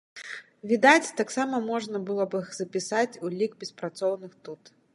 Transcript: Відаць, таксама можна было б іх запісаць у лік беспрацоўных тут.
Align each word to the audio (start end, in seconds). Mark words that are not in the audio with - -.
Відаць, 0.69 1.13
таксама 1.19 1.59
можна 1.71 2.01
было 2.09 2.23
б 2.31 2.41
іх 2.45 2.51
запісаць 2.63 3.19
у 3.27 3.31
лік 3.37 3.51
беспрацоўных 3.65 4.33
тут. 4.49 4.61